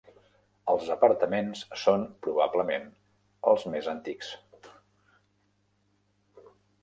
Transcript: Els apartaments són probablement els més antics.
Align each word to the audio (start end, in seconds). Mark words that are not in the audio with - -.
Els 0.71 0.87
apartaments 0.93 1.59
són 1.81 2.05
probablement 2.27 2.87
els 3.51 3.67
més 3.75 3.91
antics. 3.91 4.33